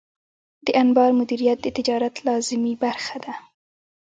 د 0.65 0.67
انبار 0.81 1.11
مدیریت 1.19 1.57
د 1.61 1.67
تجارت 1.77 2.15
لازمي 2.27 2.73
برخه 2.83 3.17
ده. 3.25 3.33